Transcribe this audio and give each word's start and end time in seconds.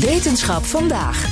Wetenschap 0.00 0.62
vandaag. 0.62 1.22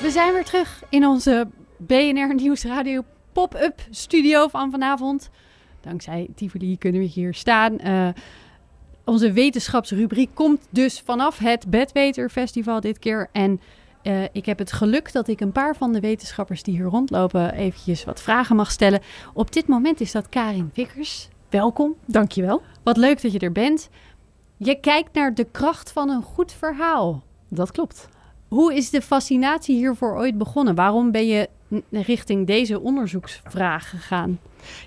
We 0.00 0.10
zijn 0.10 0.32
weer 0.32 0.44
terug 0.44 0.82
in 0.88 1.06
onze 1.06 1.48
BNR 1.78 2.34
Nieuwsradio 2.34 3.04
pop-up 3.32 3.80
studio 3.90 4.48
van 4.48 4.70
vanavond. 4.70 5.30
Dankzij 5.80 6.28
Tivoli 6.34 6.78
kunnen 6.78 7.00
we 7.00 7.06
hier 7.06 7.34
staan. 7.34 7.78
Uh, 7.84 8.08
onze 9.04 9.32
wetenschapsrubriek 9.32 10.30
komt 10.34 10.66
dus 10.70 11.00
vanaf 11.04 11.38
het 11.38 11.70
Bedweter 11.70 12.30
Festival 12.30 12.80
dit 12.80 12.98
keer. 12.98 13.28
En 13.32 13.60
uh, 14.02 14.22
ik 14.32 14.46
heb 14.46 14.58
het 14.58 14.72
geluk 14.72 15.12
dat 15.12 15.28
ik 15.28 15.40
een 15.40 15.52
paar 15.52 15.76
van 15.76 15.92
de 15.92 16.00
wetenschappers 16.00 16.62
die 16.62 16.74
hier 16.74 16.86
rondlopen 16.86 17.54
eventjes 17.54 18.04
wat 18.04 18.22
vragen 18.22 18.56
mag 18.56 18.70
stellen. 18.70 19.00
Op 19.34 19.52
dit 19.52 19.66
moment 19.66 20.00
is 20.00 20.12
dat 20.12 20.28
Karin 20.28 20.70
Vickers. 20.72 21.28
Welkom. 21.50 21.94
Dankjewel. 22.04 22.62
Wat 22.82 22.96
leuk 22.96 23.22
dat 23.22 23.32
je 23.32 23.38
er 23.38 23.52
bent. 23.52 23.88
Je 24.56 24.80
kijkt 24.80 25.14
naar 25.14 25.34
de 25.34 25.44
kracht 25.44 25.92
van 25.92 26.08
een 26.08 26.22
goed 26.22 26.52
verhaal. 26.52 27.24
Dat 27.48 27.70
klopt. 27.70 28.08
Hoe 28.48 28.74
is 28.74 28.90
de 28.90 29.02
fascinatie 29.02 29.76
hiervoor 29.76 30.16
ooit 30.16 30.38
begonnen? 30.38 30.74
Waarom 30.74 31.10
ben 31.10 31.26
je 31.26 31.48
richting 31.90 32.46
deze 32.46 32.80
onderzoeksvraag 32.80 33.90
gegaan? 33.90 34.38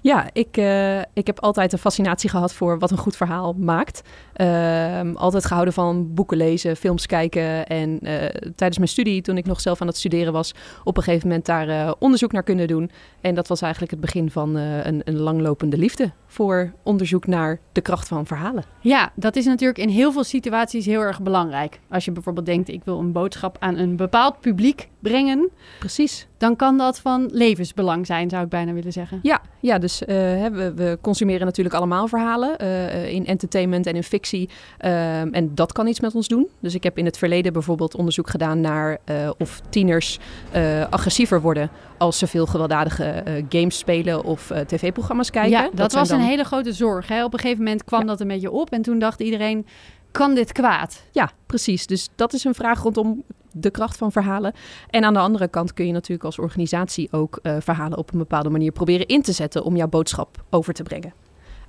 Ja, 0.01 0.29
ik, 0.33 0.57
uh, 0.57 0.99
ik 0.99 1.27
heb 1.27 1.39
altijd 1.39 1.73
een 1.73 1.79
fascinatie 1.79 2.29
gehad 2.29 2.53
voor 2.53 2.79
wat 2.79 2.91
een 2.91 2.97
goed 2.97 3.15
verhaal 3.15 3.53
maakt. 3.53 4.01
Uh, 4.35 5.15
altijd 5.15 5.45
gehouden 5.45 5.73
van 5.73 6.13
boeken 6.13 6.37
lezen, 6.37 6.75
films 6.75 7.05
kijken. 7.05 7.67
En 7.67 7.99
uh, 8.01 8.11
tijdens 8.55 8.77
mijn 8.77 8.89
studie, 8.89 9.21
toen 9.21 9.37
ik 9.37 9.45
nog 9.45 9.61
zelf 9.61 9.81
aan 9.81 9.87
het 9.87 9.97
studeren 9.97 10.33
was, 10.33 10.53
op 10.83 10.97
een 10.97 11.03
gegeven 11.03 11.27
moment 11.27 11.45
daar 11.45 11.67
eh, 11.67 11.91
onderzoek 11.99 12.31
naar 12.31 12.43
kunnen 12.43 12.67
doen. 12.67 12.91
En 13.21 13.35
dat 13.35 13.47
was 13.47 13.61
eigenlijk 13.61 13.91
het 13.91 14.01
begin 14.01 14.31
van 14.31 14.55
een, 14.55 15.01
een 15.03 15.19
langlopende 15.19 15.77
liefde 15.77 16.11
voor 16.27 16.73
onderzoek 16.83 17.27
naar 17.27 17.59
de 17.71 17.81
kracht 17.81 18.07
van 18.07 18.25
verhalen. 18.25 18.63
Ja, 18.81 19.11
dat 19.15 19.35
is 19.35 19.45
natuurlijk 19.45 19.79
in 19.79 19.89
heel 19.89 20.11
veel 20.11 20.23
situaties 20.23 20.85
heel 20.85 21.01
erg 21.01 21.21
belangrijk. 21.21 21.79
Als 21.89 22.05
je 22.05 22.11
bijvoorbeeld 22.11 22.45
denkt, 22.45 22.69
ik 22.69 22.83
wil 22.83 22.99
een 22.99 23.11
boodschap 23.11 23.57
aan 23.59 23.77
een 23.77 23.95
bepaald 23.95 24.39
publiek 24.39 24.89
brengen. 24.99 25.49
Precies. 25.79 26.27
Dan 26.37 26.55
kan 26.55 26.77
dat 26.77 26.99
van 26.99 27.29
levensbelang 27.31 28.05
zijn, 28.05 28.29
zou 28.29 28.43
ik 28.43 28.49
bijna 28.49 28.73
willen 28.73 28.91
zeggen. 28.91 29.19
Ja, 29.21 29.41
ja 29.59 29.77
dus 29.77 30.01
uh, 30.01 30.07
we, 30.07 30.73
we, 30.75 30.97
consumeren 31.01 31.45
natuurlijk 31.45 31.75
allemaal 31.75 32.07
verhalen 32.07 32.55
uh, 32.61 33.13
in 33.13 33.25
entertainment 33.25 33.85
en 33.85 33.95
in 33.95 34.03
fictie. 34.03 34.49
Uh, 34.85 35.35
en 35.35 35.51
dat 35.55 35.71
kan 35.71 35.87
iets 35.87 35.99
met 35.99 36.15
ons 36.15 36.27
doen. 36.27 36.47
Dus 36.59 36.75
ik 36.75 36.83
heb 36.83 36.97
in 36.97 37.05
het 37.05 37.17
verleden 37.17 37.53
bijvoorbeeld 37.53 37.95
onderzoek 37.95 38.29
gedaan 38.29 38.61
naar 38.61 38.97
of 39.37 39.61
tieners 39.69 40.19
agressiever 40.89 41.41
worden 41.41 41.69
als 41.97 42.17
ze 42.17 42.27
veel 42.27 42.45
gewelddadige 42.45 43.23
games 43.49 43.77
spelen 43.77 44.23
of 44.23 44.51
tv-programma's 44.67 45.29
kijken. 45.29 45.51
Ja, 45.51 45.63
dat, 45.63 45.75
dat 45.75 45.93
was 45.93 46.09
dan... 46.09 46.19
een 46.19 46.25
hele 46.25 46.43
grote 46.43 46.73
zorg. 46.73 47.07
Hè? 47.07 47.23
Op 47.23 47.33
een 47.33 47.39
gegeven 47.39 47.63
moment 47.63 47.83
kwam 47.83 47.99
ja. 47.99 48.05
dat 48.05 48.19
een 48.19 48.27
beetje 48.27 48.51
op 48.51 48.69
en 48.69 48.81
toen 48.81 48.99
dacht 48.99 49.19
iedereen, 49.19 49.65
kan 50.11 50.35
dit 50.35 50.51
kwaad? 50.51 51.03
Ja, 51.11 51.31
precies. 51.45 51.87
Dus 51.87 52.09
dat 52.15 52.33
is 52.33 52.43
een 52.43 52.55
vraag 52.55 52.81
rondom 52.81 53.23
de 53.51 53.69
kracht 53.69 53.97
van 53.97 54.11
verhalen. 54.11 54.53
En 54.89 55.03
aan 55.03 55.13
de 55.13 55.19
andere 55.19 55.47
kant 55.47 55.73
kun 55.73 55.85
je 55.85 55.91
natuurlijk 55.91 56.23
als 56.23 56.39
organisatie 56.39 57.07
ook 57.11 57.39
uh, 57.43 57.55
verhalen 57.59 57.97
op 57.97 58.11
een 58.11 58.17
bepaalde 58.17 58.49
manier 58.49 58.71
proberen 58.71 59.07
in 59.07 59.21
te 59.21 59.31
zetten 59.31 59.63
om 59.63 59.75
jouw 59.75 59.87
boodschap 59.87 60.43
over 60.49 60.73
te 60.73 60.83
brengen. 60.83 61.13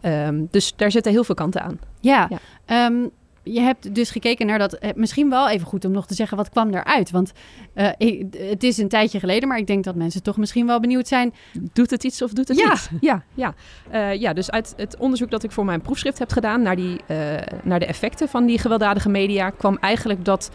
Um, 0.02 0.48
dus 0.50 0.76
daar 0.76 0.90
zitten 0.90 1.12
heel 1.12 1.24
veel 1.24 1.34
kanten 1.34 1.62
aan. 1.62 1.80
Ja, 2.00 2.30
ja. 2.66 2.86
Um, 2.86 3.10
je 3.42 3.60
hebt 3.60 3.94
dus 3.94 4.10
gekeken 4.10 4.46
naar 4.46 4.58
dat. 4.58 4.78
Misschien 4.94 5.30
wel 5.30 5.48
even 5.48 5.66
goed 5.66 5.84
om 5.84 5.92
nog 5.92 6.06
te 6.06 6.14
zeggen 6.14 6.36
wat 6.36 6.48
kwam 6.48 6.74
eruit. 6.74 7.10
Want 7.10 7.32
uh, 7.74 7.88
ik, 7.96 8.26
het 8.38 8.62
is 8.62 8.78
een 8.78 8.88
tijdje 8.88 9.18
geleden, 9.18 9.48
maar 9.48 9.58
ik 9.58 9.66
denk 9.66 9.84
dat 9.84 9.94
mensen 9.94 10.22
toch 10.22 10.36
misschien 10.36 10.66
wel 10.66 10.80
benieuwd 10.80 11.08
zijn. 11.08 11.34
Doet 11.72 11.90
het 11.90 12.04
iets 12.04 12.22
of 12.22 12.32
doet 12.32 12.48
het 12.48 12.58
ja. 12.58 12.68
niet? 12.68 12.90
Ja, 13.00 13.22
ja. 13.34 13.54
Uh, 13.92 14.14
ja, 14.14 14.32
dus 14.32 14.50
uit 14.50 14.74
het 14.76 14.96
onderzoek 14.96 15.30
dat 15.30 15.42
ik 15.42 15.52
voor 15.52 15.64
mijn 15.64 15.80
proefschrift 15.80 16.18
heb 16.18 16.32
gedaan 16.32 16.62
naar, 16.62 16.76
die, 16.76 17.00
uh, 17.06 17.16
naar 17.62 17.78
de 17.78 17.86
effecten 17.86 18.28
van 18.28 18.46
die 18.46 18.58
gewelddadige 18.58 19.08
media, 19.08 19.50
kwam 19.50 19.76
eigenlijk 19.80 20.24
dat 20.24 20.50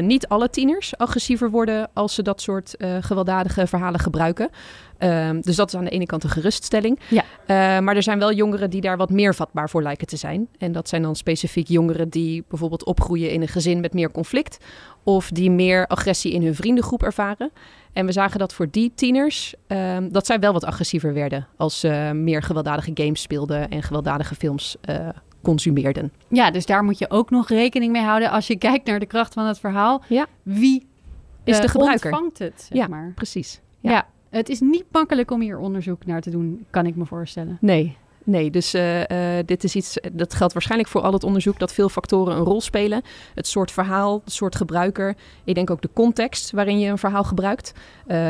niet 0.00 0.28
alle 0.28 0.50
tieners 0.50 0.96
agressiever 0.96 1.50
worden 1.50 1.88
als 1.92 2.14
ze 2.14 2.22
dat 2.22 2.40
soort 2.40 2.74
gewelddadige 3.00 3.66
verhalen 3.66 4.00
gebruiken. 4.00 4.48
Um, 4.98 5.40
dus 5.40 5.56
dat 5.56 5.68
is 5.68 5.74
aan 5.74 5.84
de 5.84 5.90
ene 5.90 6.06
kant 6.06 6.24
een 6.24 6.30
geruststelling. 6.30 6.98
Ja. 7.08 7.22
Uh, 7.22 7.84
maar 7.84 7.96
er 7.96 8.02
zijn 8.02 8.18
wel 8.18 8.32
jongeren 8.32 8.70
die 8.70 8.80
daar 8.80 8.96
wat 8.96 9.10
meer 9.10 9.34
vatbaar 9.34 9.70
voor 9.70 9.82
lijken 9.82 10.06
te 10.06 10.16
zijn. 10.16 10.48
En 10.58 10.72
dat 10.72 10.88
zijn 10.88 11.02
dan 11.02 11.16
specifiek 11.16 11.68
jongeren 11.68 12.08
die 12.08 12.44
bijvoorbeeld 12.48 12.84
opgroeien 12.84 13.30
in 13.30 13.42
een 13.42 13.48
gezin 13.48 13.80
met 13.80 13.92
meer 13.92 14.10
conflict. 14.10 14.58
Of 15.02 15.30
die 15.30 15.50
meer 15.50 15.86
agressie 15.86 16.32
in 16.32 16.42
hun 16.42 16.54
vriendengroep 16.54 17.02
ervaren. 17.02 17.50
En 17.92 18.06
we 18.06 18.12
zagen 18.12 18.38
dat 18.38 18.52
voor 18.52 18.70
die 18.70 18.92
tieners, 18.94 19.54
um, 19.66 20.12
dat 20.12 20.26
zij 20.26 20.38
wel 20.38 20.52
wat 20.52 20.64
agressiever 20.64 21.14
werden. 21.14 21.46
Als 21.56 21.80
ze 21.80 22.10
meer 22.14 22.42
gewelddadige 22.42 22.90
games 22.94 23.22
speelden 23.22 23.68
en 23.68 23.82
gewelddadige 23.82 24.34
films 24.34 24.76
uh, 24.90 25.08
consumeerden. 25.42 26.12
Ja, 26.28 26.50
dus 26.50 26.66
daar 26.66 26.84
moet 26.84 26.98
je 26.98 27.10
ook 27.10 27.30
nog 27.30 27.48
rekening 27.48 27.92
mee 27.92 28.02
houden 28.02 28.30
als 28.30 28.46
je 28.46 28.56
kijkt 28.68 28.86
naar 28.86 28.98
de 28.98 29.06
kracht 29.06 29.34
van 29.34 29.46
het 29.46 29.58
verhaal. 29.58 30.02
Ja. 30.08 30.26
Wie 30.42 30.86
is 31.44 31.60
de 31.60 31.68
gebruiker? 31.68 32.10
ontvangt 32.10 32.38
het, 32.38 32.60
zeg 32.68 32.78
ja, 32.78 32.86
maar. 32.86 33.12
precies. 33.14 33.60
ja. 33.80 33.90
ja. 33.90 34.06
Het 34.30 34.48
is 34.48 34.60
niet 34.60 34.84
makkelijk 34.92 35.30
om 35.30 35.40
hier 35.40 35.58
onderzoek 35.58 36.06
naar 36.06 36.20
te 36.20 36.30
doen, 36.30 36.66
kan 36.70 36.86
ik 36.86 36.96
me 36.96 37.06
voorstellen. 37.06 37.58
Nee, 37.60 37.96
nee. 38.24 38.50
Dus 38.50 38.74
uh, 38.74 39.00
uh, 39.00 39.06
dit 39.44 39.64
is 39.64 39.74
iets, 39.74 39.98
dat 40.12 40.34
geldt 40.34 40.52
waarschijnlijk 40.52 40.90
voor 40.90 41.00
al 41.00 41.12
het 41.12 41.24
onderzoek, 41.24 41.58
dat 41.58 41.72
veel 41.72 41.88
factoren 41.88 42.36
een 42.36 42.44
rol 42.44 42.60
spelen. 42.60 43.02
Het 43.34 43.46
soort 43.46 43.70
verhaal, 43.70 44.20
het 44.24 44.32
soort 44.32 44.56
gebruiker. 44.56 45.16
Ik 45.44 45.54
denk 45.54 45.70
ook 45.70 45.82
de 45.82 45.90
context 45.92 46.50
waarin 46.50 46.78
je 46.78 46.90
een 46.90 46.98
verhaal 46.98 47.24
gebruikt. 47.24 47.72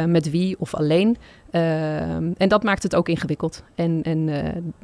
Met 0.07 0.31
wie 0.31 0.57
of 0.59 0.75
alleen. 0.75 1.17
en 1.51 2.49
dat 2.49 2.63
maakt 2.63 2.83
het 2.83 2.97
ook 2.97 3.09
ingewikkeld. 3.09 3.63
En, 3.75 4.03
en 4.03 4.29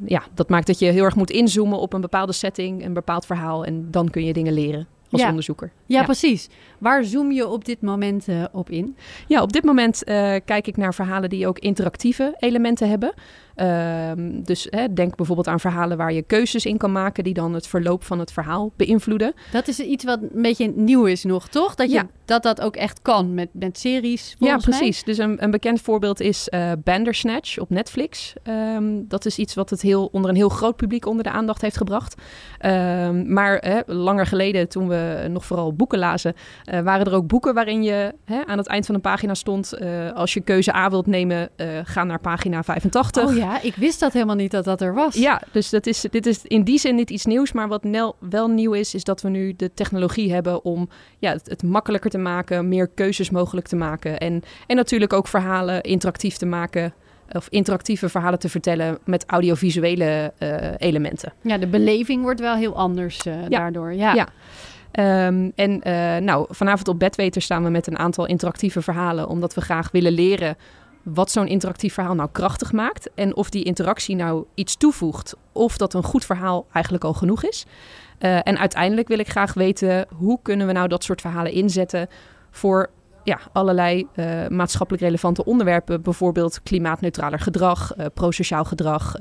ja, 0.05 0.23
dat 0.33 0.49
maakt 0.49 0.67
dat 0.67 0.79
je 0.79 0.85
heel 0.85 1.03
erg 1.03 1.15
moet 1.15 1.31
inzoomen 1.31 1.79
op 1.79 1.93
een 1.93 2.01
bepaalde 2.01 2.33
setting, 2.33 2.85
een 2.85 2.93
bepaald 2.93 3.25
verhaal. 3.25 3.65
En 3.65 3.91
dan 3.91 4.09
kun 4.09 4.25
je 4.25 4.33
dingen 4.33 4.53
leren 4.53 4.87
als 5.15 5.23
ja. 5.23 5.29
onderzoeker. 5.29 5.71
Ja, 5.85 5.99
ja, 5.99 6.05
precies. 6.05 6.49
Waar 6.77 7.03
zoom 7.03 7.31
je 7.31 7.47
op 7.47 7.65
dit 7.65 7.81
moment 7.81 8.27
uh, 8.27 8.43
op 8.51 8.69
in? 8.69 8.95
Ja, 9.27 9.41
op 9.41 9.53
dit 9.53 9.63
moment 9.63 10.01
uh, 10.07 10.35
kijk 10.45 10.67
ik 10.67 10.77
naar 10.77 10.93
verhalen 10.93 11.29
die 11.29 11.47
ook 11.47 11.59
interactieve 11.59 12.35
elementen 12.39 12.89
hebben. 12.89 13.13
Uh, 13.55 14.11
dus 14.43 14.67
hè, 14.69 14.93
denk 14.93 15.15
bijvoorbeeld 15.15 15.47
aan 15.47 15.59
verhalen 15.59 15.97
waar 15.97 16.13
je 16.13 16.21
keuzes 16.21 16.65
in 16.65 16.77
kan 16.77 16.91
maken 16.91 17.23
die 17.23 17.33
dan 17.33 17.53
het 17.53 17.67
verloop 17.67 18.03
van 18.03 18.19
het 18.19 18.31
verhaal 18.31 18.71
beïnvloeden. 18.75 19.33
Dat 19.51 19.67
is 19.67 19.79
iets 19.79 20.03
wat 20.03 20.19
een 20.21 20.41
beetje 20.41 20.71
nieuw 20.75 21.05
is 21.05 21.23
nog, 21.23 21.47
toch? 21.47 21.75
Dat 21.75 21.87
je, 21.89 21.95
ja. 21.95 22.07
dat, 22.25 22.43
dat 22.43 22.61
ook 22.61 22.75
echt 22.75 23.01
kan 23.01 23.33
met, 23.33 23.49
met 23.51 23.79
series. 23.79 24.35
Ja, 24.39 24.57
precies. 24.57 25.05
Mij? 25.05 25.15
Dus 25.15 25.25
een, 25.25 25.43
een 25.43 25.51
bekend 25.51 25.81
voorbeeld 25.81 26.19
is 26.19 26.47
uh, 26.49 26.71
Bandersnatch 26.83 27.57
op 27.59 27.69
Netflix. 27.69 28.33
Um, 28.43 29.07
dat 29.07 29.25
is 29.25 29.37
iets 29.37 29.53
wat 29.53 29.69
het 29.69 29.81
heel, 29.81 30.09
onder 30.11 30.29
een 30.29 30.35
heel 30.35 30.49
groot 30.49 30.75
publiek 30.75 31.05
onder 31.05 31.23
de 31.23 31.31
aandacht 31.31 31.61
heeft 31.61 31.77
gebracht. 31.77 32.15
Um, 32.65 33.33
maar 33.33 33.57
hè, 33.57 33.79
langer 33.85 34.25
geleden, 34.25 34.69
toen 34.69 34.87
we 34.87 35.27
nog 35.29 35.45
vooral 35.45 35.73
boeken 35.73 35.99
lazen, 35.99 36.33
uh, 36.73 36.79
waren 36.79 37.05
er 37.05 37.13
ook 37.13 37.27
boeken 37.27 37.53
waarin 37.53 37.83
je 37.83 38.13
hè, 38.25 38.45
aan 38.45 38.57
het 38.57 38.67
eind 38.67 38.85
van 38.85 38.95
een 38.95 39.01
pagina 39.01 39.33
stond: 39.33 39.73
uh, 39.79 40.11
als 40.11 40.33
je 40.33 40.41
keuze 40.41 40.75
A 40.75 40.89
wilt 40.89 41.07
nemen, 41.07 41.49
ga 41.83 42.03
naar 42.03 42.19
pagina 42.19 42.63
85. 42.63 43.23
Oh 43.23 43.35
ja. 43.35 43.44
Ja, 43.45 43.61
ik 43.61 43.75
wist 43.75 43.99
dat 43.99 44.13
helemaal 44.13 44.35
niet 44.35 44.51
dat 44.51 44.65
dat 44.65 44.81
er 44.81 44.93
was. 44.93 45.15
Ja, 45.15 45.41
dus 45.51 45.69
dat 45.69 45.87
is, 45.87 46.01
dit 46.01 46.25
is 46.25 46.43
in 46.43 46.63
die 46.63 46.79
zin 46.79 46.95
niet 46.95 47.09
iets 47.09 47.25
nieuws. 47.25 47.51
Maar 47.51 47.67
wat 47.67 47.83
Nel 47.83 48.15
wel 48.19 48.47
nieuw 48.47 48.73
is, 48.73 48.93
is 48.93 49.03
dat 49.03 49.21
we 49.21 49.29
nu 49.29 49.53
de 49.55 49.73
technologie 49.73 50.33
hebben 50.33 50.65
om 50.65 50.89
ja, 51.19 51.31
het, 51.31 51.49
het 51.49 51.63
makkelijker 51.63 52.09
te 52.09 52.17
maken, 52.17 52.67
meer 52.67 52.87
keuzes 52.87 53.29
mogelijk 53.29 53.67
te 53.67 53.75
maken. 53.75 54.17
En, 54.17 54.43
en 54.67 54.75
natuurlijk 54.75 55.13
ook 55.13 55.27
verhalen 55.27 55.81
interactief 55.81 56.37
te 56.37 56.45
maken 56.45 56.93
of 57.31 57.47
interactieve 57.49 58.09
verhalen 58.09 58.39
te 58.39 58.49
vertellen 58.49 58.97
met 59.05 59.25
audiovisuele 59.27 60.33
uh, 60.39 60.57
elementen. 60.77 61.33
Ja, 61.41 61.57
de 61.57 61.67
beleving 61.67 62.21
wordt 62.21 62.39
wel 62.39 62.55
heel 62.55 62.75
anders 62.75 63.25
uh, 63.25 63.33
ja. 63.41 63.47
daardoor. 63.47 63.93
Ja. 63.93 64.13
ja. 64.13 64.27
Um, 65.27 65.51
en 65.55 65.71
uh, 65.87 66.17
nou, 66.17 66.45
vanavond 66.49 66.87
op 66.87 66.99
Bedweter 66.99 67.41
staan 67.41 67.63
we 67.63 67.69
met 67.69 67.87
een 67.87 67.97
aantal 67.97 68.25
interactieve 68.25 68.81
verhalen, 68.81 69.27
omdat 69.27 69.53
we 69.53 69.61
graag 69.61 69.91
willen 69.91 70.11
leren 70.11 70.57
wat 71.05 71.31
zo'n 71.31 71.47
interactief 71.47 71.93
verhaal 71.93 72.15
nou 72.15 72.29
krachtig 72.31 72.71
maakt. 72.71 73.09
En 73.15 73.35
of 73.35 73.49
die 73.49 73.63
interactie 73.63 74.15
nou 74.15 74.45
iets 74.53 74.77
toevoegt. 74.77 75.35
Of 75.51 75.77
dat 75.77 75.93
een 75.93 76.03
goed 76.03 76.25
verhaal 76.25 76.65
eigenlijk 76.71 77.03
al 77.03 77.13
genoeg 77.13 77.43
is. 77.43 77.65
Uh, 78.19 78.47
en 78.47 78.57
uiteindelijk 78.57 79.07
wil 79.07 79.19
ik 79.19 79.29
graag 79.29 79.53
weten 79.53 80.07
hoe 80.15 80.39
kunnen 80.41 80.67
we 80.67 80.73
nou 80.73 80.87
dat 80.87 81.03
soort 81.03 81.21
verhalen 81.21 81.51
inzetten 81.51 82.07
voor 82.51 82.89
ja, 83.23 83.39
allerlei 83.51 84.07
uh, 84.15 84.47
maatschappelijk 84.47 85.03
relevante 85.03 85.45
onderwerpen. 85.45 86.01
Bijvoorbeeld 86.01 86.63
klimaatneutraler 86.63 87.39
gedrag, 87.39 87.97
uh, 87.97 88.05
prosociaal 88.13 88.63
gedrag, 88.63 89.15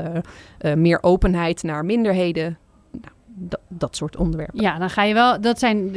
meer 0.74 0.98
openheid 1.02 1.62
naar 1.62 1.84
minderheden. 1.84 2.58
Nou, 2.90 3.12
dat, 3.26 3.60
dat 3.68 3.96
soort 3.96 4.16
onderwerpen. 4.16 4.60
Ja, 4.62 4.78
dan 4.78 4.90
ga 4.90 5.02
je 5.02 5.14
wel. 5.14 5.40
Dat 5.40 5.58
zijn 5.58 5.96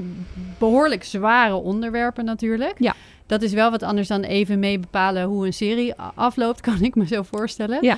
behoorlijk 0.58 1.04
zware 1.04 1.56
onderwerpen 1.56 2.26
natuurlijk. 2.26 2.76
Ja. 2.80 2.94
Dat 3.28 3.42
is 3.42 3.54
wel 3.54 3.72
wat 3.72 3.84
anders 3.84 4.08
dan 4.08 4.22
even 4.22 4.60
mee 4.60 4.80
bepalen 4.80 5.24
hoe 5.24 5.46
een 5.46 5.54
serie 5.54 5.94
afloopt, 6.16 6.62
kan 6.68 6.82
ik 6.82 6.96
me 6.96 7.08
zo 7.08 7.24
voorstellen. 7.24 7.78
Ja. 7.82 7.98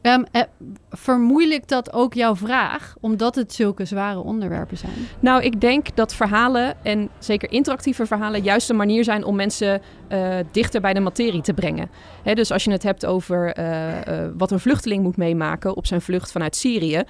Eh, 0.00 0.42
vermoeilijkt 0.90 1.68
dat 1.68 1.92
ook 1.92 2.14
jouw 2.14 2.36
vraag, 2.36 2.94
omdat 3.00 3.34
het 3.34 3.52
zulke 3.52 3.84
zware 3.84 4.18
onderwerpen 4.18 4.76
zijn? 4.76 4.92
Nou, 5.20 5.42
ik 5.42 5.60
denk 5.60 5.96
dat 5.96 6.14
verhalen 6.14 6.84
en 6.84 7.08
zeker 7.18 7.52
interactieve 7.52 8.06
verhalen 8.06 8.42
juist 8.42 8.70
een 8.70 8.76
manier 8.76 9.04
zijn 9.04 9.24
om 9.24 9.36
mensen 9.36 9.82
eh, 10.08 10.36
dichter 10.50 10.80
bij 10.80 10.94
de 10.94 11.00
materie 11.00 11.42
te 11.42 11.54
brengen. 11.54 11.90
Hè, 12.22 12.34
dus 12.34 12.50
als 12.50 12.64
je 12.64 12.70
het 12.70 12.82
hebt 12.82 13.06
over 13.06 13.52
eh, 13.52 14.28
wat 14.36 14.50
een 14.50 14.60
vluchteling 14.60 15.02
moet 15.02 15.16
meemaken 15.16 15.76
op 15.76 15.86
zijn 15.86 16.00
vlucht 16.00 16.32
vanuit 16.32 16.56
Syrië. 16.56 17.02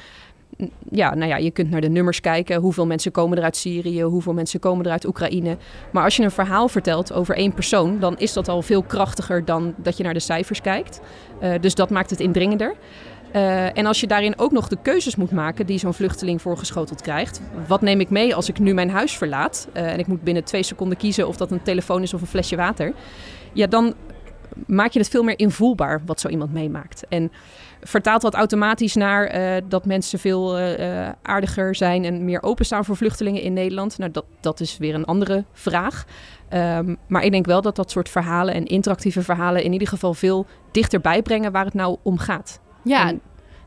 Ja, 0.91 1.15
nou 1.15 1.29
ja, 1.29 1.37
je 1.37 1.51
kunt 1.51 1.71
naar 1.71 1.81
de 1.81 1.89
nummers 1.89 2.21
kijken. 2.21 2.61
Hoeveel 2.61 2.87
mensen 2.87 3.13
komen 3.13 3.39
er 3.39 3.45
uit 3.45 3.57
Syrië? 3.57 4.03
Hoeveel 4.03 4.33
mensen 4.33 4.61
komen 4.61 4.85
er 4.85 4.91
uit 4.91 5.07
Oekraïne? 5.07 5.57
Maar 5.93 6.05
als 6.05 6.17
je 6.17 6.23
een 6.23 6.31
verhaal 6.31 6.69
vertelt 6.69 7.13
over 7.13 7.37
één 7.37 7.53
persoon, 7.53 7.99
dan 7.99 8.19
is 8.19 8.33
dat 8.33 8.49
al 8.49 8.63
veel 8.63 8.83
krachtiger 8.83 9.45
dan 9.45 9.75
dat 9.77 9.97
je 9.97 10.03
naar 10.03 10.15
de 10.15 10.21
cijfers 10.21 10.61
kijkt. 10.61 11.01
Eh, 11.41 11.53
dus 11.61 11.75
dat 11.75 11.91
maakt 11.91 12.11
het 12.11 12.21
indringender. 12.21 12.75
Eh, 13.33 13.79
en 13.79 13.87
als 13.87 14.01
je 14.01 14.07
daarin 14.07 14.39
ook 14.39 14.53
nog 14.53 14.69
de 14.69 14.79
keuzes 14.83 15.17
moet 15.17 15.31
maken 15.31 15.67
die 15.67 15.79
zo'n 15.79 15.95
vluchteling 15.95 16.43
voorgeschoteld 16.43 17.01
krijgt. 17.01 17.41
Wat 17.67 17.81
neem 17.81 18.01
ik 18.01 18.11
mee 18.11 18.35
als 18.35 18.49
ik 18.49 18.59
nu 18.59 18.75
mijn 18.75 18.91
huis 18.91 19.17
verlaat? 19.17 19.69
eh, 19.73 19.93
en 19.93 19.99
ik 19.99 20.07
moet 20.07 20.23
binnen 20.23 20.45
twee 20.45 20.63
seconden 20.63 20.99
kiezen 20.99 21.29
of 21.29 21.37
dat 21.37 21.51
een 21.51 21.63
telefoon 21.63 22.03
is 22.03 22.15
of 22.15 22.21
een 22.21 22.27
flesje 22.27 22.57
water. 22.57 22.93
Ja, 23.53 23.67
dan 23.67 23.95
maak 24.67 24.91
je 24.91 24.99
het 24.99 25.09
veel 25.09 25.23
meer 25.23 25.39
invoelbaar 25.39 26.03
wat 26.07 26.21
zo 26.21 26.29
iemand 26.29 26.53
meemaakt. 26.53 27.05
En 27.09 27.33
vertaalt 27.83 28.23
dat 28.23 28.35
automatisch 28.35 28.95
naar 28.95 29.25
eh, 29.25 29.63
dat 29.69 29.85
mensen 29.87 30.19
veel 30.19 30.59
eh, 30.59 31.07
eh, 31.07 31.15
aardiger 31.23 31.75
zijn 31.75 32.05
en 32.05 32.25
meer 32.25 32.43
openstaan 32.43 32.85
voor 32.85 32.97
vluchtelingen 32.97 33.43
in 33.43 33.53
Nederland? 33.53 33.99
Nou, 33.99 34.11
dat, 34.11 34.25
dat 34.41 34.61
is 34.61 34.79
weer 34.79 34.95
een 34.95 35.05
andere 35.05 35.45
vraag. 35.53 36.05
Ehm, 36.49 36.95
maar 37.09 37.25
ik 37.25 37.31
denk 37.33 37.47
wel 37.47 37.63
dat 37.63 37.77
dat 37.77 37.91
soort 37.91 38.09
verhalen 38.09 38.55
en 38.55 38.65
interactieve 38.65 39.23
verhalen 39.23 39.65
in 39.65 39.73
ieder 39.73 39.89
geval 39.89 40.15
veel 40.15 40.47
dichterbij 40.71 41.23
brengen 41.23 41.53
waar 41.53 41.65
het 41.65 41.75
nou 41.75 41.97
om 42.03 42.19
gaat. 42.19 42.61
Ja, 42.85 43.09
En- 43.09 43.21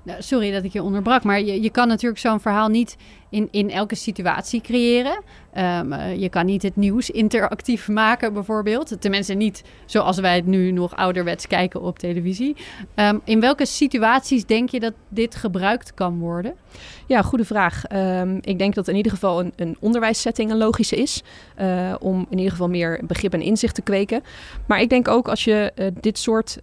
nou, 0.03 0.21
sorry 0.21 0.51
dat 0.51 0.63
ik 0.63 0.73
je 0.73 0.83
onderbrak, 0.83 1.23
maar 1.23 1.41
je, 1.41 1.61
je 1.61 1.69
kan 1.69 1.87
natuurlijk 1.87 2.21
zo'n 2.21 2.39
verhaal 2.39 2.67
niet 2.67 2.97
in, 3.33 3.47
in 3.51 3.69
elke 3.69 3.95
situatie 3.95 4.61
creëren. 4.61 5.21
Ehm, 5.53 5.93
eh, 5.93 6.19
je 6.19 6.29
kan 6.29 6.45
niet 6.45 6.61
het 6.61 6.75
nieuws 6.75 7.09
interactief 7.09 7.87
maken, 7.87 8.33
bijvoorbeeld. 8.33 9.01
Tenminste, 9.01 9.33
niet 9.33 9.63
zoals 9.85 10.19
wij 10.19 10.35
het 10.35 10.45
nu 10.45 10.71
nog 10.71 10.95
ouderwets 10.95 11.47
kijken 11.47 11.81
op 11.81 11.99
televisie. 11.99 12.55
Ehm, 12.95 13.17
in 13.23 13.39
welke 13.39 13.65
situaties 13.65 14.45
denk 14.45 14.69
je 14.69 14.79
dat 14.79 14.93
dit 15.09 15.35
gebruikt 15.35 15.93
kan 15.93 16.19
worden? 16.19 16.53
Ja, 17.07 17.21
goede 17.21 17.45
vraag. 17.45 17.85
Ehm, 17.85 18.37
ik 18.41 18.57
denk 18.59 18.75
dat 18.75 18.87
in 18.87 18.95
ieder 18.95 19.11
geval 19.11 19.39
een, 19.39 19.53
een 19.55 19.77
onderwijssetting 19.79 20.51
een 20.51 20.57
logische 20.57 20.95
is. 20.95 21.23
eh, 21.55 21.93
om 21.99 22.25
in 22.29 22.37
ieder 22.37 22.51
geval 22.51 22.69
meer 22.69 22.99
begrip 23.07 23.33
en 23.33 23.41
inzicht 23.41 23.75
te 23.75 23.81
kweken. 23.81 24.23
Maar 24.67 24.81
ik 24.81 24.89
denk 24.89 25.07
ook 25.07 25.27
als 25.27 25.43
je 25.43 25.71
eh, 25.75 25.87
dit 25.99 26.17
soort 26.17 26.57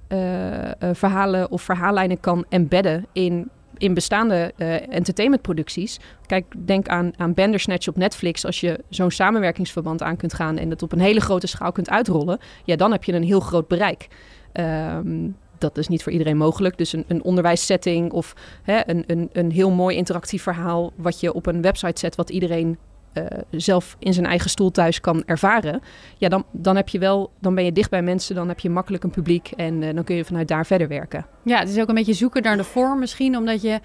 verhalen 0.93 1.50
of 1.50 1.62
verhaallijnen 1.62 2.20
kan 2.20 2.44
embedden 2.49 3.06
in, 3.12 3.50
in 3.80 3.94
bestaande 3.94 4.52
eh, 4.56 4.88
entertainmentproducties. 4.88 5.98
Kijk, 6.26 6.66
denk 6.66 6.88
aan, 6.88 7.12
aan 7.16 7.34
Bandersnatch 7.34 7.88
op 7.88 7.96
Netflix. 7.96 8.44
Als 8.44 8.60
je 8.60 8.84
zo'n 8.88 9.10
samenwerkingsverband 9.10 10.02
aan 10.02 10.16
kunt 10.16 10.34
gaan 10.34 10.58
en 10.58 10.68
dat 10.68 10.82
op 10.82 10.92
een 10.92 11.00
hele 11.00 11.20
grote 11.20 11.46
schaal 11.46 11.72
kunt 11.72 11.90
uitrollen. 11.90 12.38
Ja, 12.64 12.76
dan 12.76 12.92
heb 12.92 13.04
je 13.04 13.12
een 13.12 13.22
heel 13.22 13.40
groot 13.40 13.68
bereik. 13.68 14.08
Ehm, 14.52 15.28
dat 15.58 15.78
is 15.78 15.88
niet 15.88 16.02
voor 16.02 16.12
iedereen 16.12 16.36
mogelijk. 16.36 16.78
Dus 16.78 16.92
een, 16.92 17.04
een 17.08 17.22
onderwijssetting 17.22 18.12
of 18.12 18.34
hè, 18.62 18.88
een, 18.88 19.04
een, 19.06 19.28
een 19.32 19.50
heel 19.50 19.70
mooi 19.70 19.96
interactief 19.96 20.42
verhaal... 20.42 20.92
wat 20.96 21.20
je 21.20 21.32
op 21.32 21.46
een 21.46 21.62
website 21.62 22.00
zet 22.00 22.16
wat 22.16 22.30
iedereen 22.30 22.78
eh, 23.12 23.24
zelf 23.50 23.96
in 23.98 24.14
zijn 24.14 24.26
eigen 24.26 24.50
stoel 24.50 24.70
thuis 24.70 25.00
kan 25.00 25.22
ervaren. 25.26 25.80
Ja, 26.16 26.28
dan, 26.28 26.44
dan, 26.50 26.76
heb 26.76 26.88
je 26.88 26.98
wel, 26.98 27.30
dan 27.40 27.54
ben 27.54 27.64
je 27.64 27.72
dicht 27.72 27.90
bij 27.90 28.02
mensen, 28.02 28.34
dan 28.34 28.48
heb 28.48 28.60
je 28.60 28.70
makkelijk 28.70 29.04
een 29.04 29.10
publiek... 29.10 29.50
en 29.56 29.82
eh, 29.82 29.94
dan 29.94 30.04
kun 30.04 30.16
je 30.16 30.24
vanuit 30.24 30.48
daar 30.48 30.66
verder 30.66 30.88
werken. 30.88 31.26
Ja, 31.44 31.58
het 31.58 31.68
is 31.68 31.80
ook 31.80 31.88
een 31.88 31.94
beetje 31.94 32.12
zoeken 32.12 32.42
naar 32.42 32.56
de 32.56 32.64
vorm 32.64 32.98
misschien, 32.98 33.36
omdat 33.36 33.62
je... 33.62 33.80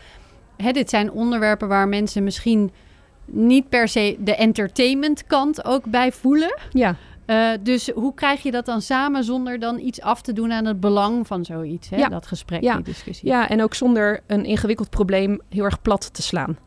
Hè, 0.58 0.72
dit 0.72 0.90
zijn 0.90 1.12
onderwerpen 1.12 1.68
waar 1.68 1.88
mensen 1.88 2.24
misschien 2.24 2.72
niet 3.26 3.70
per 3.70 3.88
se 3.88 4.18
de 4.20 4.36
entertainment 4.36 5.26
kant 5.28 5.66
ook 5.66 5.86
bij 5.86 6.12
voelen. 6.12 6.58
Ja, 6.70 6.96
Eh, 7.26 7.50
dus 7.62 7.90
hoe 7.90 8.14
krijg 8.14 8.44
je 8.44 8.52
dat 8.52 8.66
dan 8.66 8.82
samen 8.82 9.24
zonder 9.24 9.60
dan 9.60 9.80
iets 9.80 10.02
af 10.02 10.22
te 10.22 10.34
doen 10.34 10.52
aan 10.52 10.66
het 10.66 10.80
belang 10.80 11.28
van 11.28 11.46
zoiets? 11.46 11.90
Hè? 11.90 11.96
Ja. 11.98 12.08
Dat 12.08 12.28
gesprek, 12.28 12.62
Ja. 12.62 12.76
die 12.76 12.84
discussie. 12.84 13.28
ja, 13.30 13.50
en 13.50 13.64
ook 13.64 13.74
zonder 13.74 14.20
een 14.28 14.46
ingewikkeld 14.46 14.90
probleem 14.90 15.42
heel 15.50 15.64
erg 15.64 15.82
plat 15.82 16.14
te 16.14 16.22
slaan. 16.22 16.58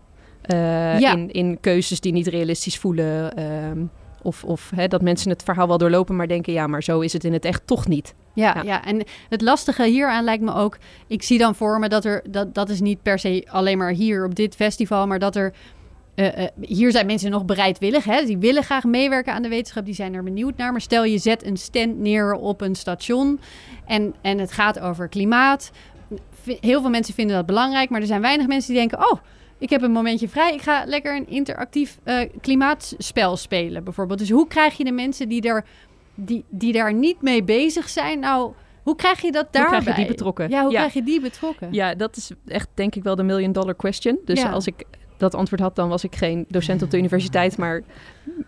Eh, 0.48 0.98
Ja. 0.98 1.12
in, 1.12 1.30
in 1.30 1.58
keuzes 1.60 2.00
die 2.00 2.12
niet 2.12 2.26
realistisch 2.26 2.78
voelen... 2.78 3.36
ehm, 3.36 3.78
of 4.22 4.44
of 4.44 4.70
hè, 4.74 4.88
dat 4.88 5.02
mensen 5.02 5.30
het 5.30 5.42
verhaal 5.42 5.68
wel 5.68 5.78
doorlopen, 5.78 6.16
maar 6.16 6.28
denken... 6.28 6.52
ja, 6.52 6.66
maar 6.66 6.82
zo 6.82 7.00
is 7.00 7.12
het 7.12 7.24
in 7.24 7.32
het 7.32 7.44
echt 7.44 7.62
toch 7.66 7.86
niet. 7.88 8.14
Ja, 8.34 8.54
Ja. 8.56 8.62
ja. 8.62 8.84
en 8.84 9.04
het 9.28 9.40
lastige 9.42 9.84
hieraan 9.84 10.24
lijkt 10.24 10.42
me 10.42 10.54
ook... 10.54 10.78
Ik 11.06 11.22
zie 11.22 11.38
dan 11.38 11.54
voor 11.54 11.78
me 11.78 11.88
dat 11.88 12.04
er... 12.04 12.22
Dat, 12.30 12.54
dat 12.54 12.68
is 12.68 12.80
niet 12.80 13.02
per 13.02 13.18
se 13.18 13.46
alleen 13.50 13.78
maar 13.78 13.90
hier 13.92 14.24
op 14.24 14.34
dit 14.34 14.54
festival... 14.54 15.06
maar 15.06 15.18
dat 15.18 15.36
er... 15.36 15.52
eh, 16.14 16.44
eh, 16.44 16.48
hier 16.60 16.90
zijn 16.90 17.06
mensen 17.06 17.30
nog 17.30 17.44
bereidwillig. 17.44 18.04
Hè? 18.04 18.24
Die 18.24 18.38
willen 18.38 18.62
graag 18.62 18.84
meewerken 18.84 19.32
aan 19.32 19.42
de 19.42 19.48
wetenschap. 19.48 19.84
Die 19.84 19.94
zijn 19.94 20.14
er 20.14 20.22
benieuwd 20.22 20.56
naar. 20.56 20.72
Maar 20.72 20.80
stel 20.80 21.04
je 21.04 21.18
zet 21.18 21.44
een 21.46 21.56
stand 21.56 21.98
neer 21.98 22.32
op 22.34 22.60
een 22.60 22.74
station... 22.74 23.40
en, 23.86 24.14
en 24.20 24.38
het 24.38 24.52
gaat 24.52 24.80
over 24.80 25.08
klimaat. 25.08 25.70
Heel 26.44 26.80
veel 26.80 26.90
mensen 26.90 27.14
vinden 27.14 27.36
dat 27.36 27.46
belangrijk... 27.46 27.90
maar 27.90 28.00
er 28.00 28.06
zijn 28.06 28.20
weinig 28.20 28.46
mensen 28.46 28.72
die 28.72 28.78
denken... 28.88 28.98
oh, 29.12 29.18
ik 29.58 29.70
heb 29.70 29.82
een 29.82 29.90
momentje 29.90 30.28
vrij. 30.28 30.52
Ik 30.54 30.62
ga 30.62 30.82
lekker 30.86 31.16
een 31.16 31.28
interactief 31.28 31.98
eh, 32.04 32.20
klimaatspel 32.40 33.36
spelen, 33.36 33.84
bijvoorbeeld. 33.84 34.18
Dus 34.18 34.30
hoe 34.30 34.48
krijg 34.48 34.76
je 34.76 34.84
de 34.84 34.92
mensen 34.92 35.28
die, 35.28 35.42
er, 35.42 35.64
die, 36.14 36.44
die 36.48 36.72
daar 36.72 36.94
niet 36.94 37.22
mee 37.22 37.42
bezig 37.44 37.88
zijn... 37.88 38.18
nou... 38.20 38.52
Hoe 38.82 38.96
krijg 38.96 39.20
je 39.20 39.32
dat 39.32 39.42
Hoe 39.42 39.50
daarbij? 39.52 39.80
krijg 39.80 39.96
je 39.96 40.02
die 40.02 40.10
betrokken? 40.12 40.48
Ja, 40.50 40.62
hoe 40.62 40.70
Ja. 40.72 40.78
krijg 40.78 40.92
je 40.92 41.02
die 41.02 41.20
betrokken? 41.20 41.68
Ja, 41.72 41.94
dat 41.94 42.16
is 42.16 42.30
echt 42.46 42.68
denk 42.74 42.94
ik 42.94 43.02
wel 43.02 43.14
de 43.16 43.22
million 43.22 43.52
dollar 43.52 43.74
question. 43.74 44.18
Dus 44.24 44.40
Ja. 44.40 44.50
als 44.50 44.66
ik 44.66 44.84
dat 45.18 45.34
antwoord 45.34 45.60
had, 45.60 45.76
dan 45.76 45.88
was 45.88 46.04
ik 46.04 46.16
geen 46.16 46.44
docent 46.48 46.82
op 46.82 46.90
de 46.90 46.98
universiteit, 46.98 47.56
maar, 47.56 47.82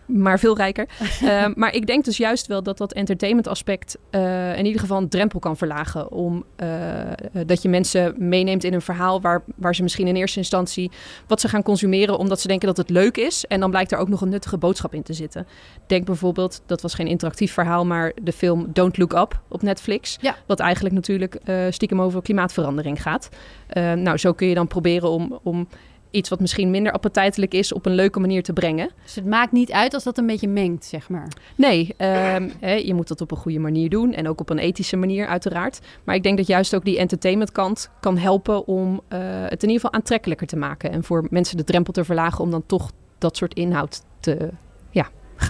maar 0.06 0.38
veel 0.38 0.56
rijker. 0.56 0.88
Ehm, 1.20 1.52
maar 1.56 1.74
ik 1.74 1.86
denk 1.86 2.04
dus 2.04 2.16
juist 2.16 2.46
wel 2.46 2.62
dat 2.62 2.78
dat 2.78 2.92
entertainment 2.92 3.48
aspect 3.48 3.98
eh, 4.10 4.58
in 4.58 4.64
ieder 4.64 4.80
geval 4.80 4.98
een 4.98 5.08
drempel 5.08 5.38
kan 5.38 5.56
verlagen. 5.56 6.10
Om 6.12 6.44
eh, 6.56 7.00
eh, 7.00 7.16
dat 7.46 7.62
je 7.62 7.68
mensen 7.68 8.14
meeneemt 8.18 8.64
in 8.64 8.74
een 8.74 8.82
verhaal 8.82 9.20
waar, 9.20 9.42
waar 9.56 9.74
ze 9.74 9.82
misschien 9.82 10.06
in 10.06 10.16
eerste 10.16 10.38
instantie 10.38 10.90
wat 11.26 11.40
ze 11.40 11.48
gaan 11.48 11.62
consumeren 11.62 12.18
omdat 12.18 12.40
ze 12.40 12.48
denken 12.48 12.66
dat 12.66 12.76
het 12.76 12.90
leuk 12.90 13.16
is. 13.16 13.44
En 13.46 13.60
dan 13.60 13.70
blijkt 13.70 13.92
er 13.92 13.98
ook 13.98 14.08
nog 14.08 14.20
een 14.20 14.28
nuttige 14.28 14.58
boodschap 14.58 14.94
in 14.94 15.02
te 15.02 15.12
zitten. 15.12 15.46
Denk 15.86 16.04
bijvoorbeeld, 16.04 16.62
dat 16.66 16.82
was 16.82 16.94
geen 16.94 17.06
interactief 17.06 17.52
verhaal, 17.52 17.86
maar 17.86 18.12
de 18.22 18.32
film 18.32 18.66
Don't 18.72 18.96
Look 18.96 19.12
Up 19.12 19.40
op 19.48 19.62
Netflix. 19.62 20.18
Ja. 20.20 20.36
Wat 20.46 20.60
eigenlijk 20.60 20.94
natuurlijk 20.94 21.38
stiekem 21.70 22.00
over 22.00 22.22
klimaatverandering 22.22 23.02
gaat. 23.02 23.28
Eh, 23.70 23.92
nou, 23.92 24.16
zo 24.16 24.32
kun 24.32 24.46
je 24.46 24.54
dan 24.54 24.66
proberen 24.66 25.10
om, 25.10 25.38
om 25.42 25.68
iets 26.10 26.28
wat 26.28 26.40
misschien 26.40 26.70
minder 26.70 26.92
appetijtelijk 26.92 27.54
is 27.54 27.72
op 27.72 27.86
een 27.86 27.94
leuke 27.94 28.20
manier 28.20 28.42
te 28.42 28.52
brengen. 28.52 28.90
Dus 29.02 29.14
het 29.14 29.26
maakt 29.26 29.52
niet 29.52 29.72
uit 29.72 29.94
als 29.94 30.04
dat 30.04 30.18
een 30.18 30.26
beetje 30.26 30.48
mengt, 30.48 30.84
zeg 30.84 31.08
maar. 31.08 31.28
Nee, 31.56 31.94
ehm, 31.96 32.48
hè, 32.60 32.72
je 32.72 32.94
moet 32.94 33.08
dat 33.08 33.20
op 33.20 33.30
een 33.30 33.36
goede 33.36 33.58
manier 33.58 33.90
doen 33.90 34.12
en 34.12 34.28
ook 34.28 34.40
op 34.40 34.50
een 34.50 34.58
ethische 34.58 34.96
manier 34.96 35.26
uiteraard. 35.26 35.80
Maar 36.04 36.14
ik 36.14 36.22
denk 36.22 36.36
dat 36.36 36.46
juist 36.46 36.74
ook 36.74 36.84
die 36.84 36.98
entertainment 36.98 37.52
kant 37.52 37.90
kan 38.00 38.18
helpen 38.18 38.66
om 38.66 39.00
eh, 39.08 39.18
het 39.22 39.62
in 39.62 39.68
ieder 39.68 39.84
geval 39.84 39.92
aantrekkelijker 39.92 40.46
te 40.46 40.56
maken. 40.56 40.90
En 40.90 41.04
voor 41.04 41.26
mensen 41.30 41.56
de 41.56 41.64
drempel 41.64 41.92
te 41.92 42.04
verlagen 42.04 42.44
om 42.44 42.50
dan 42.50 42.66
toch 42.66 42.90
dat 43.18 43.36
soort 43.36 43.54
inhoud 43.54 44.02
te, 44.20 44.50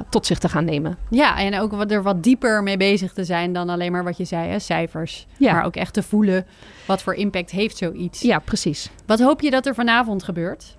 tot 0.09 0.27
zich 0.27 0.39
te 0.39 0.49
gaan 0.49 0.65
nemen. 0.65 0.99
Ja, 1.11 1.39
en 1.39 1.61
ook 1.61 1.73
wat, 1.73 1.91
er 1.91 2.03
wat 2.03 2.23
dieper 2.23 2.63
mee 2.63 2.77
bezig 2.77 3.13
te 3.13 3.25
zijn 3.25 3.53
dan 3.53 3.69
alleen 3.69 3.93
maar 3.93 4.05
wat 4.05 4.17
je 4.17 4.25
zei, 4.25 4.49
hè, 4.49 4.59
cijfers. 4.59 5.27
Ja. 5.39 5.53
Maar 5.53 5.65
ook 5.65 5.77
echt 5.77 5.95
te 5.95 6.03
voelen 6.03 6.47
wat 6.87 7.03
voor 7.03 7.15
impact 7.15 7.51
heeft 7.51 7.77
zoiets. 7.77 8.21
Ja, 8.21 8.39
precies. 8.39 8.91
Wat 9.07 9.21
hoop 9.21 9.41
je 9.41 9.51
dat 9.51 9.67
er 9.67 9.75
vanavond 9.75 10.23
gebeurt? 10.23 10.77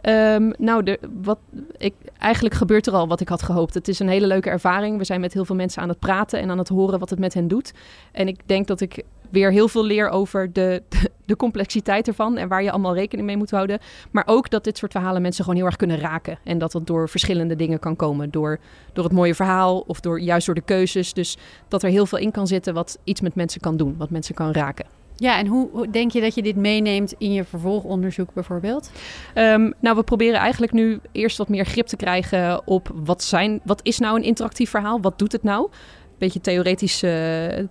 Ehm, 0.00 0.50
nou, 0.58 0.82
de, 0.82 0.98
wat, 1.22 1.38
ik, 1.76 1.94
eigenlijk 2.18 2.54
gebeurt 2.54 2.86
er 2.86 2.92
al 2.92 3.08
wat 3.08 3.20
ik 3.20 3.28
had 3.28 3.42
gehoopt. 3.42 3.74
Het 3.74 3.88
is 3.88 3.98
een 3.98 4.08
hele 4.08 4.26
leuke 4.26 4.50
ervaring. 4.50 4.98
We 4.98 5.04
zijn 5.04 5.20
met 5.20 5.32
heel 5.32 5.44
veel 5.44 5.56
mensen 5.56 5.82
aan 5.82 5.88
het 5.88 5.98
praten 5.98 6.40
en 6.40 6.50
aan 6.50 6.58
het 6.58 6.68
horen 6.68 6.98
wat 6.98 7.10
het 7.10 7.18
met 7.18 7.34
hen 7.34 7.48
doet. 7.48 7.72
En 8.12 8.28
ik 8.28 8.40
denk 8.46 8.66
dat 8.66 8.80
ik 8.80 9.02
weer 9.30 9.52
heel 9.52 9.68
veel 9.68 9.84
leer 9.84 10.08
over 10.08 10.52
de, 10.52 10.82
de, 11.24 11.36
complexiteit 11.36 12.08
ervan 12.08 12.36
en 12.36 12.48
waar 12.48 12.62
je 12.62 12.70
allemaal 12.70 12.94
rekening 12.94 13.26
mee 13.26 13.36
moet 13.36 13.50
houden. 13.50 13.78
Maar 14.10 14.24
ook 14.26 14.50
dat 14.50 14.64
dit 14.64 14.78
soort 14.78 14.92
verhalen 14.92 15.22
mensen 15.22 15.44
gewoon 15.44 15.58
heel 15.58 15.68
erg 15.68 15.76
kunnen 15.76 15.98
raken. 15.98 16.38
En 16.44 16.58
dat 16.58 16.72
dat 16.72 16.86
door 16.86 17.08
verschillende 17.08 17.56
dingen 17.56 17.78
kan 17.78 17.96
komen. 17.96 18.30
Door, 18.30 18.58
door 18.92 19.04
het 19.04 19.12
mooie 19.12 19.34
verhaal 19.34 19.78
of 19.86 20.00
door, 20.00 20.20
juist 20.20 20.46
door 20.46 20.54
de 20.54 20.60
keuzes. 20.60 21.12
Dus 21.12 21.36
dat 21.68 21.82
er 21.82 21.90
heel 21.90 22.06
veel 22.06 22.18
in 22.18 22.30
kan 22.30 22.46
zitten 22.46 22.74
wat 22.74 22.98
iets 23.04 23.20
met 23.20 23.34
mensen 23.34 23.60
kan 23.60 23.76
doen, 23.76 23.94
wat 23.98 24.10
mensen 24.10 24.34
kan 24.34 24.52
raken. 24.52 24.86
Ja, 25.20 25.38
en 25.38 25.46
hoe, 25.46 25.68
hoe 25.72 25.90
denk 25.90 26.12
je 26.12 26.20
dat 26.20 26.34
je 26.34 26.42
dit 26.42 26.56
meeneemt 26.56 27.14
in 27.18 27.32
je 27.32 27.44
vervolgonderzoek 27.44 28.32
bijvoorbeeld? 28.32 28.90
Ehm, 29.34 29.70
nou, 29.80 29.96
we 29.96 30.02
proberen 30.02 30.40
eigenlijk 30.40 30.72
nu 30.72 31.00
eerst 31.12 31.38
wat 31.38 31.48
meer 31.48 31.64
grip 31.64 31.86
te 31.86 31.96
krijgen 31.96 32.66
op 32.66 32.90
wat, 32.94 33.22
zijn, 33.22 33.60
wat 33.64 33.80
is 33.82 33.98
nou 33.98 34.16
een 34.16 34.24
interactief 34.24 34.70
verhaal? 34.70 35.00
Wat 35.00 35.18
doet 35.18 35.32
het 35.32 35.42
nou? 35.42 35.70
Beetje 36.18 36.40
theoretisch, 36.40 37.02
uh, 37.02 37.12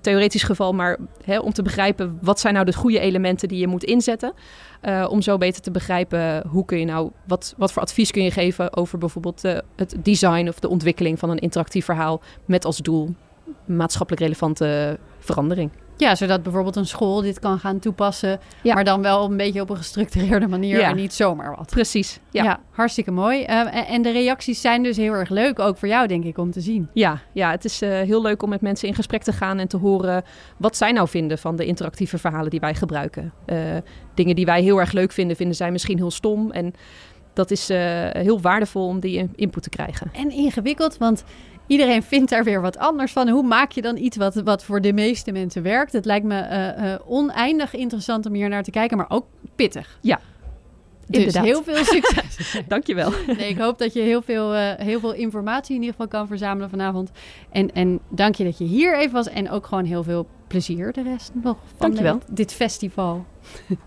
theoretisch 0.02 0.44
geval, 0.44 0.74
maar 0.74 0.98
hè, 1.24 1.40
om 1.40 1.54
te 1.54 1.62
begrijpen 1.62 2.18
wat 2.22 2.40
zijn 2.40 2.54
nou 2.54 2.66
de 2.66 2.74
goede 2.74 3.00
elementen 3.00 3.48
die 3.48 3.60
je 3.60 3.68
moet 3.68 3.84
inzetten. 3.84 4.34
Uh, 4.84 5.08
om 5.10 5.22
zo 5.22 5.38
beter 5.38 5.62
te 5.62 5.72
begrijpen 5.72 6.48
hoe 6.48 6.66
kun 6.66 6.80
je 6.80 6.86
nou, 6.86 7.12
wat, 7.28 7.54
wat 7.58 7.72
voor 7.72 7.82
advies 7.82 8.12
kun 8.12 8.24
je 8.24 8.32
geven 8.32 8.76
over 8.76 8.98
bijvoorbeeld 8.98 9.46
uh, 9.46 9.58
het 9.76 9.96
design 10.04 10.48
of 10.48 10.60
de 10.60 10.70
ontwikkeling 10.70 11.20
van 11.20 11.30
een 11.30 11.40
interactief 11.40 11.86
verhaal 11.86 12.22
met 12.46 12.66
als 12.66 12.78
doel 12.78 13.16
maatschappelijk 13.66 14.24
relevante 14.24 15.00
verandering. 15.20 15.72
Ja, 15.98 16.16
zodat 16.16 16.44
bijvoorbeeld 16.44 16.76
een 16.76 16.86
school 16.86 17.22
dit 17.22 17.40
kan 17.40 17.60
gaan 17.60 17.80
toepassen, 17.80 18.40
ja. 18.64 18.74
maar 18.74 18.84
dan 18.84 19.02
wel 19.02 19.26
een 19.26 19.38
beetje 19.38 19.62
op 19.62 19.70
een 19.70 19.78
gestructureerde 19.78 20.48
manier 20.48 20.80
ja. 20.80 20.90
en 20.90 20.96
niet 20.96 21.14
zomaar 21.14 21.56
wat. 21.56 21.70
Precies. 21.70 22.20
Ja, 22.32 22.44
ja 22.44 22.60
hartstikke 22.72 23.12
mooi. 23.12 23.42
Uh, 23.42 23.92
en 23.92 24.02
de 24.02 24.12
reacties 24.12 24.62
zijn 24.62 24.84
dus 24.84 24.98
heel 24.98 25.14
erg 25.14 25.30
leuk, 25.30 25.60
ook 25.60 25.78
voor 25.78 25.88
jou 25.88 26.08
denk 26.08 26.24
ik, 26.24 26.38
om 26.38 26.52
te 26.52 26.62
zien. 26.62 26.90
Ja, 26.94 27.22
ja 27.34 27.52
het 27.52 27.66
is 27.66 27.82
uh, 27.82 27.90
heel 27.90 28.22
leuk 28.22 28.44
om 28.44 28.50
met 28.50 28.62
mensen 28.62 28.88
in 28.88 28.96
gesprek 28.96 29.24
te 29.24 29.34
gaan 29.34 29.60
en 29.60 29.68
te 29.68 29.78
horen 29.78 30.24
wat 30.58 30.78
zij 30.78 30.92
nou 30.92 31.08
vinden 31.08 31.38
van 31.38 31.56
de 31.56 31.66
interactieve 31.66 32.18
verhalen 32.18 32.50
die 32.50 32.60
wij 32.60 32.76
gebruiken. 32.76 33.34
Uh, 33.46 33.58
dingen 34.14 34.36
die 34.36 34.46
wij 34.46 34.62
heel 34.62 34.80
erg 34.80 34.92
leuk 34.92 35.12
vinden, 35.12 35.36
vinden 35.36 35.56
zij 35.56 35.72
misschien 35.72 35.98
heel 35.98 36.12
stom 36.12 36.52
en 36.52 36.74
dat 37.34 37.52
is 37.52 37.68
heel 38.12 38.42
waardevol 38.42 38.88
om 38.88 39.00
die 39.00 39.30
input 39.36 39.64
te 39.64 39.70
krijgen. 39.70 40.10
En 40.14 40.32
ingewikkeld, 40.32 40.98
want 40.98 41.24
iedereen 41.68 42.04
vindt 42.04 42.30
daar 42.30 42.44
weer 42.44 42.62
wat 42.62 42.78
anders 42.78 43.12
van. 43.12 43.30
Hoe 43.30 43.44
maak 43.44 43.72
je 43.72 43.82
dan 43.82 43.98
iets 43.98 44.18
wat, 44.18 44.36
wat 44.36 44.64
voor 44.64 44.82
de 44.82 44.94
meeste 44.94 45.32
mensen 45.32 45.64
werkt? 45.64 45.94
Het 45.94 46.06
lijkt 46.06 46.26
me 46.26 46.42
uh, 46.42 46.86
uh, 46.86 46.96
oneindig 47.06 47.76
interessant 47.76 48.26
om 48.26 48.34
hier 48.34 48.50
naar 48.50 48.64
te 48.64 48.72
kijken, 48.72 48.98
maar 48.98 49.10
ook 49.10 49.26
pittig. 49.56 49.98
Ja. 50.02 50.20
Dus 51.08 51.18
Inderdaad. 51.18 51.44
heel 51.44 51.64
veel 51.64 51.86
succes. 51.96 52.62
Dankjewel. 52.68 53.12
Nee, 53.38 53.50
ik 53.50 53.58
hoop 53.58 53.78
dat 53.78 53.94
je 53.94 54.02
heel 54.02 54.22
veel, 54.22 54.56
uh, 54.56 54.72
heel 54.78 55.00
veel 55.00 55.14
informatie 55.14 55.76
in 55.76 55.82
ieder 55.82 55.96
geval 55.96 56.08
kan 56.08 56.28
verzamelen 56.28 56.70
vanavond. 56.70 57.12
En, 57.52 57.74
en 57.74 58.00
dank 58.10 58.36
je 58.36 58.44
dat 58.44 58.58
je 58.58 58.64
hier 58.64 58.98
even 58.98 59.14
was. 59.14 59.30
En 59.30 59.50
ook 59.50 59.66
gewoon 59.66 59.86
heel 59.86 60.04
veel 60.04 60.28
plezier 60.48 60.94
de 60.94 61.02
rest 61.04 61.32
nog 61.34 61.58
van 61.66 61.76
Dankjewel. 61.78 62.20
dit 62.30 62.54
festival. 62.54 63.26